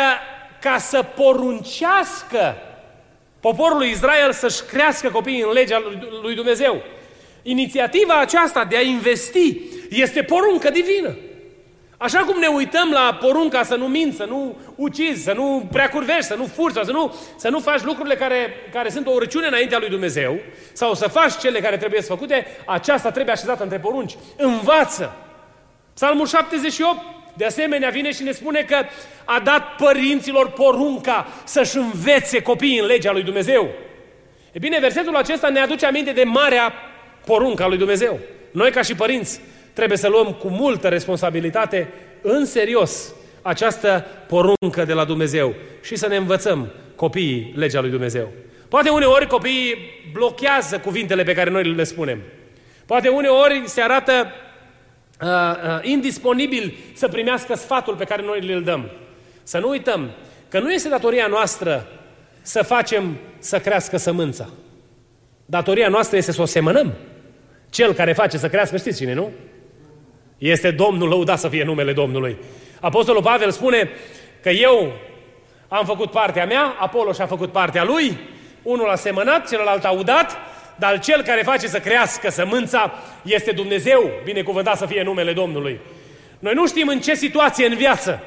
ca 0.61 0.77
să 0.77 1.03
poruncească 1.03 2.55
poporul 3.39 3.77
lui 3.77 3.89
Israel 3.89 4.31
să-și 4.31 4.63
crească 4.63 5.09
copiii 5.09 5.41
în 5.41 5.51
legea 5.51 5.83
lui 6.21 6.35
Dumnezeu. 6.35 6.83
Inițiativa 7.47 8.19
aceasta 8.19 8.63
de 8.63 8.77
a 8.77 8.81
investi 8.81 9.57
este 9.89 10.23
poruncă 10.23 10.69
divină. 10.69 11.15
Așa 11.97 12.19
cum 12.19 12.39
ne 12.39 12.47
uităm 12.47 12.89
la 12.91 13.17
porunca 13.21 13.63
să 13.63 13.75
nu 13.75 13.87
minți, 13.87 14.17
să 14.17 14.23
nu 14.23 14.57
ucizi, 14.75 15.23
să 15.23 15.33
nu 15.33 15.67
preacurvești, 15.71 16.23
să 16.23 16.35
nu 16.35 16.45
furți, 16.45 16.79
să 16.83 16.91
nu, 16.91 17.15
să 17.37 17.49
nu 17.49 17.59
faci 17.59 17.83
lucrurile 17.83 18.15
care, 18.15 18.53
care 18.73 18.89
sunt 18.89 19.07
o 19.07 19.11
urăciune 19.11 19.47
înaintea 19.47 19.79
lui 19.79 19.89
Dumnezeu, 19.89 20.39
sau 20.73 20.93
să 20.93 21.07
faci 21.07 21.37
cele 21.37 21.59
care 21.59 21.77
trebuie 21.77 22.01
să 22.01 22.07
făcute, 22.07 22.47
aceasta 22.65 23.11
trebuie 23.11 23.33
așezată 23.33 23.63
între 23.63 23.79
porunci. 23.79 24.15
Învață! 24.37 25.15
Psalmul 25.93 26.27
78, 26.27 26.99
de 27.37 27.45
asemenea, 27.45 27.89
vine 27.89 28.11
și 28.11 28.23
ne 28.23 28.31
spune 28.31 28.61
că 28.61 28.75
a 29.25 29.39
dat 29.43 29.75
părinților 29.75 30.51
porunca 30.51 31.27
să-și 31.43 31.77
învețe 31.77 32.41
copiii 32.41 32.79
în 32.79 32.85
legea 32.85 33.11
lui 33.11 33.23
Dumnezeu. 33.23 33.69
E 34.51 34.59
bine, 34.59 34.79
versetul 34.79 35.15
acesta 35.15 35.49
ne 35.49 35.59
aduce 35.59 35.85
aminte 35.85 36.11
de 36.11 36.23
marea 36.23 36.73
poruncă 37.25 37.63
a 37.63 37.67
lui 37.67 37.77
Dumnezeu. 37.77 38.19
Noi, 38.51 38.71
ca 38.71 38.81
și 38.81 38.95
părinți, 38.95 39.39
trebuie 39.73 39.97
să 39.97 40.07
luăm 40.07 40.33
cu 40.33 40.47
multă 40.47 40.87
responsabilitate 40.87 41.89
în 42.21 42.45
serios 42.45 43.13
această 43.41 44.05
poruncă 44.27 44.85
de 44.85 44.93
la 44.93 45.05
Dumnezeu 45.05 45.53
și 45.81 45.95
să 45.95 46.07
ne 46.07 46.15
învățăm 46.15 46.71
copiii 46.95 47.53
legea 47.55 47.81
lui 47.81 47.89
Dumnezeu. 47.89 48.31
Poate 48.67 48.89
uneori 48.89 49.27
copiii 49.27 49.75
blochează 50.13 50.79
cuvintele 50.79 51.23
pe 51.23 51.33
care 51.33 51.49
noi 51.49 51.63
le 51.63 51.83
spunem. 51.83 52.19
Poate 52.85 53.09
uneori 53.09 53.63
se 53.65 53.81
arată 53.81 54.11
uh, 55.21 55.27
uh, 55.27 55.79
indisponibil 55.81 56.73
să 56.93 57.07
primească 57.07 57.55
sfatul 57.55 57.95
pe 57.95 58.03
care 58.03 58.21
noi 58.21 58.53
îl 58.53 58.63
dăm. 58.63 58.89
Să 59.43 59.57
nu 59.57 59.69
uităm 59.69 60.09
că 60.49 60.59
nu 60.59 60.71
este 60.71 60.89
datoria 60.89 61.27
noastră 61.27 61.87
să 62.41 62.63
facem 62.63 63.17
să 63.39 63.59
crească 63.59 63.97
sămânța. 63.97 64.49
Datoria 65.45 65.87
noastră 65.87 66.17
este 66.17 66.31
să 66.31 66.41
o 66.41 66.45
semănăm. 66.45 66.93
Cel 67.75 67.93
care 67.93 68.13
face 68.13 68.37
să 68.37 68.49
crească, 68.49 68.77
știți 68.77 68.97
cine, 68.97 69.13
nu? 69.13 69.31
Este 70.37 70.71
Domnul, 70.71 71.07
lăudat 71.07 71.39
să 71.39 71.47
fie 71.47 71.63
numele 71.63 71.93
Domnului. 71.93 72.37
Apostolul 72.79 73.21
Pavel 73.21 73.51
spune 73.51 73.89
că 74.41 74.49
eu 74.49 74.93
am 75.67 75.85
făcut 75.85 76.11
partea 76.11 76.45
mea, 76.45 76.75
Apollo 76.79 77.11
și-a 77.11 77.25
făcut 77.25 77.51
partea 77.51 77.83
lui, 77.83 78.17
unul 78.63 78.89
a 78.89 78.95
semănat, 78.95 79.49
celălalt 79.49 79.83
a 79.83 79.91
udat, 79.91 80.37
dar 80.75 80.99
cel 80.99 81.21
care 81.21 81.41
face 81.41 81.67
să 81.67 81.79
crească 81.79 82.29
sămânța 82.29 82.93
este 83.21 83.51
Dumnezeu, 83.51 84.11
binecuvântat 84.23 84.77
să 84.77 84.85
fie 84.85 85.03
numele 85.03 85.33
Domnului. 85.33 85.79
Noi 86.39 86.53
nu 86.53 86.67
știm 86.67 86.87
în 86.87 86.99
ce 86.99 87.15
situație 87.15 87.65
în 87.65 87.75
viață 87.75 88.23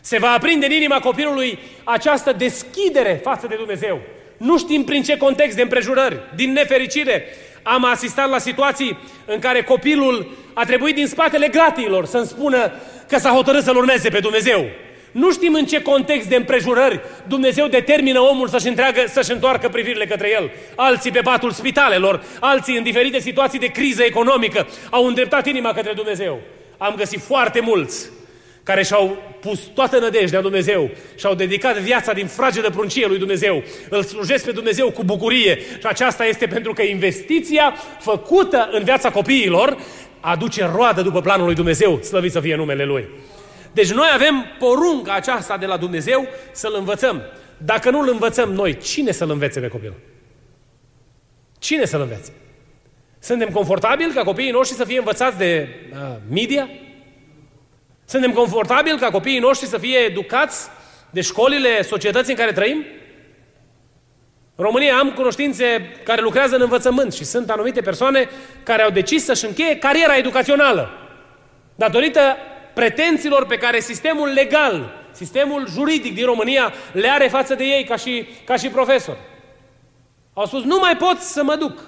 se 0.00 0.18
va 0.18 0.30
aprinde 0.30 0.66
în 0.66 0.72
inima 0.72 1.00
copilului 1.00 1.58
această 1.84 2.32
deschidere 2.32 3.20
față 3.22 3.46
de 3.46 3.54
Dumnezeu. 3.54 4.00
Nu 4.36 4.58
știm 4.58 4.84
prin 4.84 5.02
ce 5.02 5.16
context 5.16 5.56
de 5.56 5.62
împrejurări, 5.62 6.20
din 6.34 6.52
nefericire, 6.52 7.24
am 7.62 7.84
asistat 7.84 8.28
la 8.28 8.38
situații 8.38 8.98
în 9.26 9.38
care 9.38 9.62
copilul 9.62 10.36
a 10.52 10.64
trebuit 10.64 10.94
din 10.94 11.06
spatele 11.06 11.48
gratiilor 11.48 12.06
să-mi 12.06 12.26
spună 12.26 12.72
că 13.08 13.18
s-a 13.18 13.30
hotărât 13.30 13.62
să-L 13.62 13.76
urmeze 13.76 14.08
pe 14.08 14.18
Dumnezeu. 14.18 14.64
Nu 15.12 15.32
știm 15.32 15.54
în 15.54 15.64
ce 15.64 15.82
context 15.82 16.28
de 16.28 16.36
împrejurări 16.36 17.00
Dumnezeu 17.26 17.66
determină 17.66 18.20
omul 18.20 18.48
să-și, 18.48 18.68
întreagă, 18.68 19.04
să-și 19.08 19.32
întoarcă 19.32 19.68
privirile 19.68 20.06
către 20.06 20.30
el. 20.30 20.50
Alții 20.76 21.10
pe 21.10 21.20
patul 21.20 21.50
spitalelor, 21.50 22.24
alții 22.40 22.76
în 22.76 22.82
diferite 22.82 23.18
situații 23.18 23.58
de 23.58 23.66
criză 23.66 24.02
economică 24.02 24.66
au 24.90 25.06
îndreptat 25.06 25.46
inima 25.46 25.72
către 25.72 25.92
Dumnezeu. 25.92 26.40
Am 26.78 26.94
găsit 26.96 27.20
foarte 27.20 27.60
mulți 27.60 28.10
care 28.62 28.82
și-au 28.82 29.16
pus 29.40 29.60
toată 29.60 29.98
nădejdea 29.98 30.38
în 30.38 30.44
Dumnezeu 30.44 30.90
și-au 31.16 31.34
dedicat 31.34 31.78
viața 31.78 32.12
din 32.12 32.26
fragedă 32.26 32.70
pruncie 32.70 33.06
lui 33.06 33.18
Dumnezeu. 33.18 33.62
Îl 33.88 34.02
slujesc 34.02 34.44
pe 34.44 34.52
Dumnezeu 34.52 34.90
cu 34.90 35.04
bucurie 35.04 35.58
și 35.58 35.86
aceasta 35.86 36.24
este 36.24 36.46
pentru 36.46 36.72
că 36.72 36.82
investiția 36.82 37.74
făcută 37.98 38.68
în 38.72 38.84
viața 38.84 39.10
copiilor 39.10 39.76
aduce 40.20 40.70
roadă 40.74 41.02
după 41.02 41.20
planul 41.20 41.44
lui 41.44 41.54
Dumnezeu, 41.54 42.02
slăvit 42.02 42.32
să 42.32 42.40
fie 42.40 42.56
numele 42.56 42.84
Lui. 42.84 43.08
Deci 43.72 43.92
noi 43.92 44.08
avem 44.14 44.44
porunca 44.58 45.14
aceasta 45.14 45.56
de 45.56 45.66
la 45.66 45.76
Dumnezeu 45.76 46.26
să-L 46.52 46.74
învățăm. 46.78 47.22
Dacă 47.56 47.90
nu-L 47.90 48.08
învățăm 48.08 48.52
noi, 48.52 48.76
cine 48.76 49.12
să-L 49.12 49.30
învețe 49.30 49.60
pe 49.60 49.68
copil? 49.68 49.92
Cine 51.58 51.84
să-L 51.84 52.00
învețe? 52.00 52.32
Suntem 53.18 53.48
confortabili 53.48 54.12
ca 54.12 54.22
copiii 54.22 54.50
noștri 54.50 54.76
să 54.76 54.84
fie 54.84 54.98
învățați 54.98 55.38
de 55.38 55.68
uh, 55.92 56.16
media? 56.30 56.68
Suntem 58.12 58.32
confortabili 58.32 58.98
ca 58.98 59.10
copiii 59.10 59.38
noștri 59.38 59.68
să 59.68 59.78
fie 59.78 59.96
educați 59.96 60.68
de 61.10 61.20
școlile 61.20 61.82
societății 61.82 62.32
în 62.32 62.38
care 62.38 62.52
trăim? 62.52 62.84
În 64.54 64.64
România 64.64 64.96
am 64.96 65.12
cunoștințe 65.12 65.92
care 66.04 66.20
lucrează 66.20 66.54
în 66.54 66.60
învățământ 66.60 67.12
și 67.12 67.24
sunt 67.24 67.50
anumite 67.50 67.80
persoane 67.80 68.28
care 68.62 68.82
au 68.82 68.90
decis 68.90 69.24
să-și 69.24 69.44
încheie 69.44 69.76
cariera 69.76 70.16
educațională 70.16 70.90
datorită 71.74 72.36
pretențiilor 72.74 73.46
pe 73.46 73.56
care 73.56 73.80
sistemul 73.80 74.28
legal, 74.28 74.92
sistemul 75.12 75.68
juridic 75.68 76.14
din 76.14 76.24
România 76.24 76.72
le 76.92 77.08
are 77.08 77.28
față 77.28 77.54
de 77.54 77.64
ei 77.64 77.84
ca 77.84 77.96
și, 77.96 78.26
ca 78.44 78.56
și 78.56 78.68
profesor. 78.68 79.16
Au 80.32 80.46
spus, 80.46 80.62
nu 80.62 80.78
mai 80.78 80.96
pot 80.96 81.18
să 81.18 81.42
mă 81.42 81.54
duc. 81.54 81.78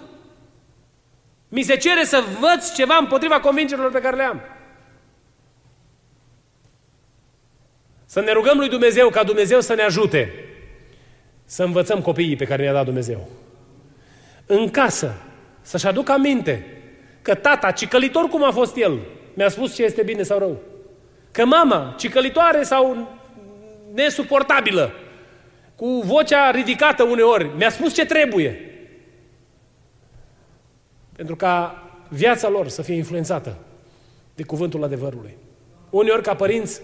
Mi 1.49 1.63
se 1.63 1.77
cere 1.77 2.05
să 2.05 2.23
văd 2.41 2.75
ceva 2.75 2.97
împotriva 3.01 3.41
convingerilor 3.41 3.91
pe 3.91 4.01
care 4.01 4.17
le 4.17 4.23
am. 4.23 4.43
Să 8.15 8.21
ne 8.21 8.33
rugăm 8.33 8.59
lui 8.59 8.69
Dumnezeu 8.69 9.09
ca 9.09 9.25
Dumnezeu 9.25 9.61
să 9.61 9.75
ne 9.75 9.83
ajute 9.83 10.33
să 11.45 11.63
învățăm 11.63 12.01
copiii 12.01 12.37
pe 12.37 12.45
care 12.45 12.63
ne-a 12.63 12.73
dat 12.73 12.85
Dumnezeu. 12.85 13.29
În 14.47 14.71
casă, 14.71 15.15
să-și 15.61 15.87
aducă 15.87 16.13
aminte 16.13 16.67
că 17.23 17.35
tata, 17.35 17.71
cicălitor 17.71 18.25
cum 18.25 18.45
a 18.45 18.51
fost 18.51 18.77
el, 18.77 18.99
mi-a 19.35 19.49
spus 19.49 19.75
ce 19.75 19.83
este 19.83 20.03
bine 20.03 20.23
sau 20.23 20.39
rău. 20.39 20.61
Că 21.31 21.45
mama, 21.45 21.95
cicălitoare 21.99 22.63
sau 22.63 23.13
nesuportabilă, 23.95 24.93
cu 25.77 25.87
vocea 26.05 26.51
ridicată 26.51 27.03
uneori, 27.03 27.51
mi-a 27.57 27.71
spus 27.71 27.95
ce 27.95 28.07
trebuie. 28.07 28.71
Pentru 31.17 31.37
ca 31.37 31.83
viața 32.09 32.49
lor 32.49 32.69
să 32.69 32.83
fie 32.83 32.95
influențată 32.95 33.59
de 34.35 34.43
cuvântul 34.43 34.85
adevărului. 34.85 35.37
Uneori, 35.91 36.23
ca 36.23 36.35
părinți, 36.35 36.81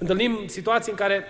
întâlnim 0.00 0.38
situații 0.46 0.90
în 0.90 0.98
care 0.98 1.24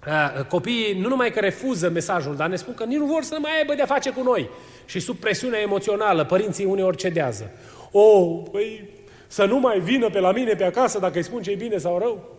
a, 0.00 0.44
copiii 0.48 0.98
nu 1.00 1.08
numai 1.08 1.30
că 1.30 1.40
refuză 1.40 1.90
mesajul, 1.90 2.36
dar 2.36 2.48
ne 2.48 2.56
spun 2.56 2.74
că 2.74 2.84
nici 2.84 2.98
nu 2.98 3.06
vor 3.06 3.22
să 3.22 3.36
mai 3.40 3.58
aibă 3.58 3.74
de-a 3.74 3.86
face 3.86 4.10
cu 4.10 4.22
noi. 4.22 4.50
Și 4.86 5.00
sub 5.00 5.16
presiunea 5.16 5.60
emoțională, 5.60 6.24
părinții 6.24 6.64
uneori 6.64 6.96
cedează. 6.96 7.50
O, 7.90 8.00
oh, 8.00 8.42
păi, 8.52 8.88
să 9.26 9.44
nu 9.44 9.58
mai 9.58 9.80
vină 9.80 10.10
pe 10.10 10.20
la 10.20 10.32
mine 10.32 10.54
pe 10.54 10.64
acasă 10.64 10.98
dacă 10.98 11.16
îi 11.16 11.24
spun 11.24 11.42
ce 11.42 11.50
e 11.50 11.54
bine 11.54 11.76
sau 11.76 11.98
rău. 11.98 12.38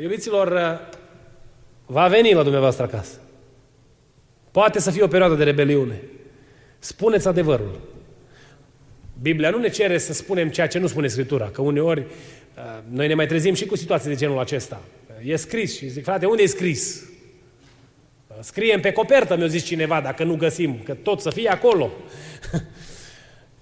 Iubiților, 0.00 0.80
va 1.86 2.08
veni 2.08 2.32
la 2.32 2.42
dumneavoastră 2.42 2.84
acasă. 2.84 3.20
Poate 4.50 4.80
să 4.80 4.90
fie 4.90 5.02
o 5.02 5.06
perioadă 5.06 5.34
de 5.34 5.44
rebeliune. 5.44 6.02
Spuneți 6.78 7.28
adevărul. 7.28 7.80
Biblia 9.22 9.50
nu 9.50 9.58
ne 9.58 9.68
cere 9.68 9.98
să 9.98 10.12
spunem 10.12 10.48
ceea 10.48 10.66
ce 10.66 10.78
nu 10.78 10.86
spune 10.86 11.06
Scriptura, 11.06 11.50
că 11.50 11.62
uneori 11.62 12.06
noi 12.88 13.06
ne 13.06 13.14
mai 13.14 13.26
trezim 13.26 13.54
și 13.54 13.66
cu 13.66 13.76
situații 13.76 14.08
de 14.08 14.14
genul 14.14 14.38
acesta. 14.38 14.82
E 15.24 15.36
scris 15.36 15.76
și 15.76 15.88
zic, 15.88 16.04
frate, 16.04 16.26
unde 16.26 16.42
e 16.42 16.46
scris? 16.46 17.02
Scriem 18.40 18.80
pe 18.80 18.92
copertă, 18.92 19.36
mi-a 19.36 19.46
zis 19.46 19.64
cineva, 19.64 20.00
dacă 20.00 20.24
nu 20.24 20.36
găsim, 20.36 20.78
că 20.84 20.94
tot 20.94 21.20
să 21.20 21.30
fie 21.30 21.48
acolo. 21.48 21.90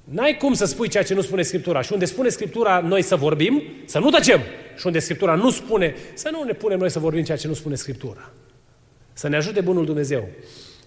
N-ai 0.05 0.37
cum 0.37 0.55
să 0.55 0.65
spui 0.65 0.89
ceea 0.89 1.03
ce 1.03 1.15
nu 1.15 1.21
spune 1.21 1.43
Scriptura. 1.43 1.83
Și 1.83 1.93
unde 1.93 2.05
spune 2.05 2.29
Scriptura 2.29 2.81
noi 2.81 3.03
să 3.03 3.17
vorbim, 3.17 3.63
să 3.85 3.99
nu 3.99 4.11
tăcem. 4.11 4.41
Și 4.77 4.87
unde 4.87 4.99
Scriptura 4.99 5.35
nu 5.35 5.51
spune, 5.51 5.95
să 6.15 6.29
nu 6.33 6.43
ne 6.43 6.53
punem 6.53 6.79
noi 6.79 6.91
să 6.91 6.99
vorbim 6.99 7.25
ceea 7.25 7.37
ce 7.37 7.47
nu 7.47 7.55
spune 7.55 7.75
Scriptura. 7.75 8.31
Să 9.13 9.29
ne 9.29 9.37
ajute 9.37 9.61
Bunul 9.61 9.85
Dumnezeu 9.85 10.29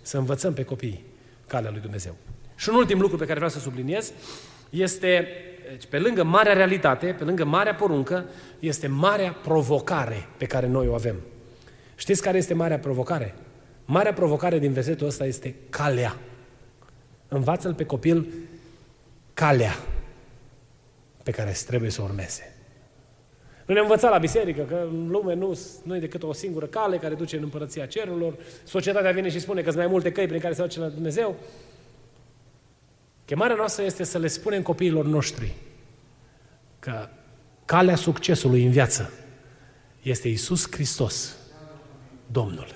să 0.01 0.17
învățăm 0.17 0.53
pe 0.53 0.63
copii 0.63 1.03
calea 1.48 1.72
lui 1.72 1.79
Dumnezeu. 1.82 2.15
Și 2.55 2.70
un 2.70 2.75
ultim 2.75 3.00
lucru 3.00 3.17
pe 3.17 3.24
care 3.24 3.36
vreau 3.36 3.50
să 3.50 3.60
subliniez 3.60 4.12
este, 4.70 5.27
deci, 5.74 5.86
pe 5.86 6.00
lângă 6.00 6.24
marea 6.24 6.53
realitate, 6.53 7.15
pe 7.18 7.24
lângă 7.24 7.46
marea 7.46 7.75
poruncă, 7.75 8.25
este 8.60 8.88
marea 8.88 9.32
provocare 9.32 10.27
pe 10.38 10.46
care 10.46 10.68
noi 10.68 10.88
o 10.88 10.94
avem. 10.94 11.15
Știți 11.96 12.22
care 12.22 12.38
este 12.38 12.53
marea 12.53 12.80
provocare? 12.80 13.36
Marea 13.86 14.13
provocare 14.13 14.60
din 14.60 14.72
versetul 14.72 15.08
ăsta 15.08 15.25
este 15.25 15.56
calea. 15.70 16.18
Învață-l 17.27 17.74
pe 17.74 17.86
copil 17.86 18.27
calea 19.34 19.75
pe 21.24 21.32
care 21.32 21.56
trebuie 21.65 21.89
să 21.89 22.01
o 22.01 22.03
urmeze. 22.03 22.56
Nu 23.65 23.74
ne-am 23.74 23.86
învățat 23.86 24.12
la 24.12 24.18
biserică 24.18 24.62
că 24.62 24.88
în 24.92 25.08
lume 25.08 25.34
nu, 25.34 25.60
nu 25.84 25.96
e 25.96 26.00
decât 26.00 26.24
o 26.24 26.34
singură 26.34 26.65
cale 26.65 26.98
care 26.98 27.13
duce 27.13 27.36
în 27.38 27.44
împărăția 27.44 27.86
cerurilor. 27.86 28.36
Societatea 28.63 29.12
vine 29.12 29.30
și 29.30 29.39
spune 29.39 29.62
că 29.62 29.70
sunt 29.70 29.82
mai 29.82 29.92
multe 29.92 30.12
căi 30.12 30.27
prin 30.27 30.39
care 30.39 30.53
se 30.53 30.62
duce 30.62 30.80
la 30.80 30.88
Dumnezeu. 30.88 31.36
Chemarea 33.25 33.56
noastră 33.56 33.84
este 33.84 34.03
să 34.03 34.18
le 34.18 34.27
spunem 34.27 34.62
copiilor 34.62 35.06
noștri 35.06 35.53
că 36.80 37.10
calea 37.65 37.96
succesului 37.96 38.65
în 38.65 38.72
viață 38.72 39.13
este 40.01 40.27
Isus 40.27 40.72
Hristos, 40.72 41.38
Domnul. 42.27 42.75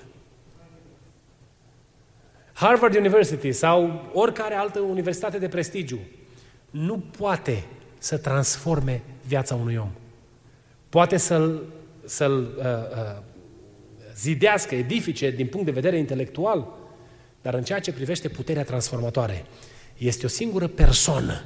Harvard 2.52 2.96
University 2.96 3.52
sau 3.52 4.10
oricare 4.12 4.54
altă 4.54 4.80
universitate 4.80 5.38
de 5.38 5.48
prestigiu 5.48 5.98
nu 6.70 6.98
poate 6.98 7.64
să 7.98 8.16
transforme 8.16 9.02
viața 9.26 9.54
unui 9.54 9.76
om. 9.76 9.90
Poate 10.88 11.16
să-l, 11.16 11.62
să-l 12.04 12.54
uh, 12.58 12.64
uh, 12.64 13.22
zidească, 14.14 14.74
edifice 14.74 15.30
din 15.30 15.46
punct 15.46 15.66
de 15.66 15.72
vedere 15.72 15.98
intelectual, 15.98 16.68
dar 17.42 17.54
în 17.54 17.62
ceea 17.62 17.80
ce 17.80 17.92
privește 17.92 18.28
puterea 18.28 18.64
transformatoare, 18.64 19.44
este 19.98 20.26
o 20.26 20.28
singură 20.28 20.66
persoană 20.66 21.44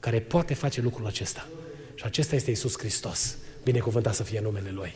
care 0.00 0.20
poate 0.20 0.54
face 0.54 0.80
lucrul 0.80 1.06
acesta. 1.06 1.46
Și 1.94 2.04
acesta 2.04 2.34
este 2.34 2.50
Isus 2.50 2.78
Hristos. 2.78 3.38
Binecuvântat 3.64 4.14
să 4.14 4.22
fie 4.22 4.40
numele 4.40 4.70
Lui. 4.70 4.94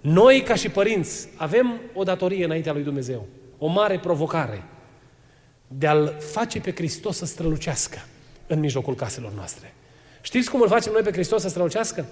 Noi, 0.00 0.42
ca 0.42 0.54
și 0.54 0.68
părinți, 0.68 1.28
avem 1.36 1.80
o 1.94 2.02
datorie 2.02 2.44
înaintea 2.44 2.72
lui 2.72 2.82
Dumnezeu. 2.82 3.26
O 3.58 3.66
mare 3.66 3.98
provocare 3.98 4.64
de 5.68 5.86
a-L 5.86 6.16
face 6.18 6.60
pe 6.60 6.72
Hristos 6.72 7.16
să 7.16 7.24
strălucească 7.24 7.98
în 8.46 8.58
mijlocul 8.58 8.94
caselor 8.94 9.32
noastre. 9.32 9.74
Știți 10.20 10.50
cum 10.50 10.60
îl 10.60 10.68
facem 10.68 10.92
noi 10.92 11.02
pe 11.02 11.12
Hristos 11.12 11.42
să 11.42 11.48
strălucească? 11.48 12.06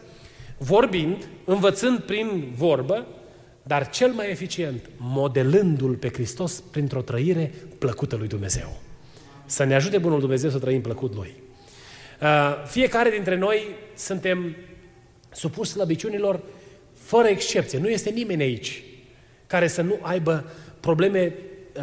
Vorbind, 0.59 1.29
învățând 1.45 1.99
prin 1.99 2.53
vorbă, 2.57 3.07
dar 3.63 3.91
cel 3.91 4.13
mai 4.13 4.31
eficient, 4.31 4.91
modelându-L 4.97 5.95
pe 5.95 6.09
Hristos 6.09 6.61
printr-o 6.71 7.03
trăire 7.03 7.53
plăcută 7.79 8.17
lui 8.17 8.29
Dumnezeu. 8.29 8.81
Să 9.49 9.65
ne 9.65 9.75
ajute 9.75 9.99
Bunul 9.99 10.21
Dumnezeu 10.21 10.51
să 10.51 10.59
trăim 10.59 10.81
plăcut 10.81 11.15
Lui. 11.15 11.35
Uh, 12.21 12.65
fiecare 12.67 13.11
dintre 13.11 13.37
noi 13.37 13.63
suntem 13.95 14.57
supuși 15.31 15.71
slăbiciunilor 15.71 16.41
fără 16.95 17.29
excepție. 17.29 17.79
Nu 17.79 17.89
este 17.89 18.11
nimeni 18.11 18.43
aici 18.43 18.83
care 19.47 19.67
să 19.69 19.83
nu 19.83 19.99
aibă 20.01 20.51
probleme 20.81 21.35
uh, 21.77 21.83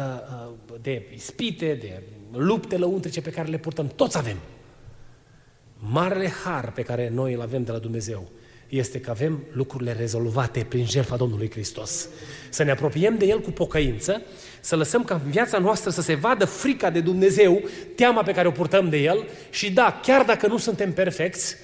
uh, 0.68 0.78
de 0.82 1.06
ispite, 1.14 1.74
de 1.74 2.02
lupte 2.32 2.76
lăuntrice 2.76 3.20
pe 3.20 3.30
care 3.30 3.48
le 3.48 3.58
purtăm. 3.58 3.86
Toți 3.86 4.18
avem. 4.18 4.36
Marele 5.78 6.28
har 6.44 6.72
pe 6.72 6.82
care 6.82 7.08
noi 7.08 7.32
îl 7.32 7.40
avem 7.40 7.62
de 7.62 7.72
la 7.72 7.78
Dumnezeu 7.78 8.28
este 8.68 9.00
că 9.00 9.10
avem 9.10 9.44
lucrurile 9.52 9.92
rezolvate 9.98 10.66
prin 10.68 10.86
jertfa 10.86 11.16
Domnului 11.16 11.50
Hristos. 11.50 12.08
Să 12.48 12.62
ne 12.62 12.70
apropiem 12.70 13.18
de 13.18 13.26
El 13.26 13.40
cu 13.40 13.50
pocăință, 13.50 14.22
să 14.60 14.76
lăsăm 14.76 15.04
ca 15.04 15.20
în 15.24 15.30
viața 15.30 15.58
noastră 15.58 15.90
să 15.90 16.02
se 16.02 16.14
vadă 16.14 16.44
frica 16.44 16.90
de 16.90 17.00
Dumnezeu, 17.00 17.62
teama 17.94 18.22
pe 18.22 18.32
care 18.32 18.48
o 18.48 18.50
purtăm 18.50 18.88
de 18.88 18.96
El 18.96 19.26
și 19.50 19.72
da, 19.72 20.00
chiar 20.02 20.24
dacă 20.24 20.46
nu 20.46 20.58
suntem 20.58 20.92
perfecți, 20.92 21.56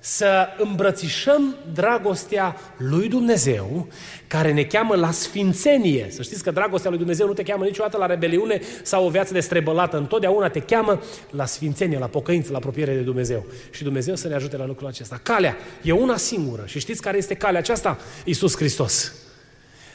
să 0.00 0.48
îmbrățișăm 0.58 1.56
dragostea 1.72 2.56
lui 2.76 3.08
Dumnezeu, 3.08 3.86
care 4.26 4.52
ne 4.52 4.64
cheamă 4.64 4.94
la 4.94 5.10
sfințenie. 5.10 6.06
Să 6.10 6.22
știți 6.22 6.42
că 6.42 6.50
dragostea 6.50 6.90
lui 6.90 6.98
Dumnezeu 6.98 7.26
nu 7.26 7.32
te 7.32 7.42
cheamă 7.42 7.64
niciodată 7.64 7.96
la 7.96 8.06
rebeliune 8.06 8.60
sau 8.82 9.06
o 9.06 9.08
viață 9.10 9.40
strebălată. 9.40 9.96
Întotdeauna 9.96 10.48
te 10.48 10.60
cheamă 10.60 11.02
la 11.30 11.44
sfințenie, 11.44 11.98
la 11.98 12.06
pocăință, 12.06 12.50
la 12.50 12.56
apropiere 12.56 12.94
de 12.94 13.00
Dumnezeu. 13.00 13.44
Și 13.70 13.82
Dumnezeu 13.82 14.16
să 14.16 14.28
ne 14.28 14.34
ajute 14.34 14.56
la 14.56 14.66
lucrul 14.66 14.88
acesta. 14.88 15.20
Calea 15.22 15.56
e 15.82 15.92
una 15.92 16.16
singură. 16.16 16.62
Și 16.66 16.78
știți 16.78 17.02
care 17.02 17.16
este 17.16 17.34
calea 17.34 17.60
aceasta? 17.60 17.98
Iisus 18.24 18.56
Hristos. 18.56 19.14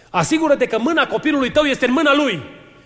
Asigură-te 0.09 0.65
că 0.65 0.79
mâna 0.79 1.07
copilului 1.07 1.51
tău 1.51 1.63
este 1.63 1.85
în 1.85 1.91
mâna 1.91 2.15
lui. 2.15 2.43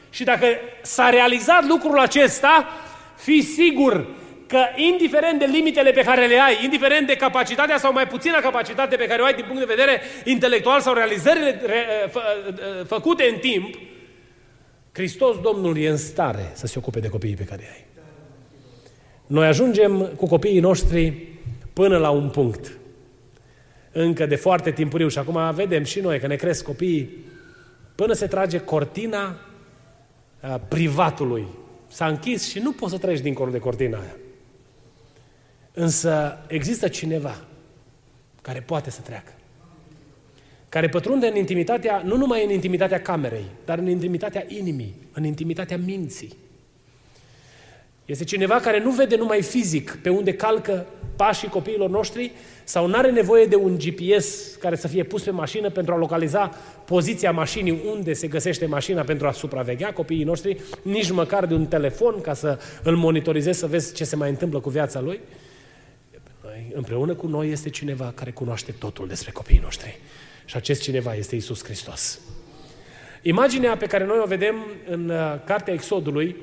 Și 0.10 0.24
dacă 0.24 0.46
s-a 0.82 1.10
realizat 1.10 1.68
lucrul 1.68 2.00
acesta, 2.00 2.68
fii 3.16 3.42
sigur 3.42 4.08
că 4.50 4.60
indiferent 4.76 5.40
de 5.40 5.46
limitele 5.46 5.92
pe 5.92 6.02
care 6.02 6.26
le 6.28 6.40
ai, 6.40 6.64
indiferent 6.64 7.08
de 7.08 7.16
capacitatea 7.16 7.78
sau 7.78 7.94
mai 7.94 8.08
puțină 8.08 8.40
capacitate 8.40 8.96
pe 8.96 9.06
care 9.06 9.22
o 9.22 9.26
ai 9.26 9.34
din 9.34 9.44
punct 9.48 9.60
de 9.60 9.74
vedere 9.76 10.02
intelectual 10.24 10.82
sau 10.82 10.94
realizările 10.94 11.62
re, 11.66 12.10
fă, 12.12 12.22
făcute 12.88 13.24
în 13.34 13.38
timp, 13.40 13.76
Hristos 14.92 15.40
Domnul 15.42 15.78
e 15.78 15.90
în 15.90 15.98
stare 15.98 16.52
să 16.54 16.68
se 16.68 16.78
ocupe 16.78 17.00
de 17.00 17.10
copiii 17.10 17.36
pe 17.36 17.44
care 17.44 17.70
ai. 17.72 17.86
Noi 19.28 19.48
ajungem 19.48 20.12
cu 20.16 20.28
copiii 20.28 20.60
noștri 20.60 21.28
până 21.74 21.98
la 21.98 22.10
un 22.10 22.30
punct. 22.30 22.78
Încă 23.92 24.26
de 24.26 24.36
foarte 24.36 24.72
timpuriu 24.72 25.08
și 25.08 25.18
acum 25.18 25.54
vedem 25.54 25.84
și 25.84 26.00
noi 26.00 26.20
că 26.20 26.28
ne 26.28 26.36
cresc 26.36 26.64
copiii 26.64 27.26
până 27.96 28.14
se 28.14 28.28
trage 28.28 28.60
cortina 28.60 29.40
privatului. 30.68 31.48
S-a 31.88 32.08
închis 32.08 32.50
și 32.50 32.60
nu 32.60 32.72
poți 32.72 32.92
să 32.92 32.98
treci 32.98 33.20
dincolo 33.20 33.52
de 33.52 33.60
cortina 33.60 34.00
aia. 34.00 34.16
Însă 35.74 36.40
există 36.48 36.88
cineva 36.88 37.42
care 38.42 38.60
poate 38.60 38.90
să 38.90 39.02
treacă. 39.02 39.32
Care 40.70 40.90
pătrunde 40.90 41.28
în 41.28 41.36
intimitatea, 41.36 42.02
nu 42.06 42.18
numai 42.18 42.46
în 42.46 42.52
intimitatea 42.52 43.02
camerei, 43.02 43.46
dar 43.66 43.78
în 43.78 43.88
intimitatea 43.88 44.46
inimii, 44.48 44.96
în 45.12 45.24
intimitatea 45.24 45.78
minții. 45.78 46.36
Este 48.06 48.24
cineva 48.24 48.60
care 48.60 48.84
nu 48.84 48.92
vede 48.92 49.16
numai 49.16 49.42
fizic 49.42 50.00
pe 50.02 50.10
unde 50.10 50.34
calcă 50.34 50.86
pașii 51.16 51.48
copiilor 51.48 51.90
noștri 51.90 52.32
sau 52.64 52.88
nu 52.88 52.96
are 52.96 53.12
nevoie 53.12 53.46
de 53.46 53.56
un 53.56 53.78
GPS 53.78 54.56
care 54.56 54.76
să 54.76 54.88
fie 54.88 55.04
pus 55.04 55.24
pe 55.24 55.32
mașină 55.32 55.70
pentru 55.70 55.94
a 55.94 55.98
localiza 55.98 56.52
poziția 56.86 57.32
mașinii 57.32 57.82
unde 57.96 58.14
se 58.14 58.28
găsește 58.28 58.66
mașina 58.66 59.02
pentru 59.02 59.28
a 59.28 59.32
supraveghea 59.32 59.94
copiii 59.94 60.24
noștri, 60.24 60.62
nici 60.82 61.12
măcar 61.12 61.46
de 61.46 61.54
un 61.54 61.66
telefon 61.66 62.22
ca 62.22 62.34
să 62.34 62.60
îl 62.84 62.96
monitorizezi 62.96 63.60
să 63.60 63.68
vezi 63.68 63.94
ce 63.94 64.04
se 64.04 64.16
mai 64.16 64.30
întâmplă 64.30 64.60
cu 64.60 64.70
viața 64.70 65.00
lui. 65.00 65.20
Noi, 66.60 66.72
împreună 66.74 67.14
cu 67.14 67.28
noi 67.28 67.50
este 67.50 67.70
cineva 67.70 68.12
care 68.16 68.32
cunoaște 68.32 68.72
totul 68.72 69.08
despre 69.08 69.32
copiii 69.32 69.60
noștri. 69.64 70.00
Și 70.46 70.56
acest 70.56 70.82
cineva 70.82 71.16
este 71.16 71.36
Isus 71.36 71.64
Hristos. 71.64 72.20
Imaginea 73.22 73.78
pe 73.78 73.86
care 73.86 74.06
noi 74.06 74.20
o 74.24 74.28
vedem 74.28 74.56
în 74.90 75.10
uh, 75.10 75.36
Cartea 75.46 75.74
Exodului, 75.74 76.36